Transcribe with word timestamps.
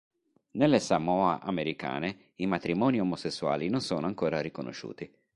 Nelle 0.53 0.79
Samoa 0.79 1.41
Americane 1.41 2.31
i 2.37 2.47
matrimoni 2.47 2.99
omosessuali 2.99 3.69
non 3.69 3.81
sono 3.81 4.07
ancora 4.07 4.41
riconosciuti. 4.41 5.07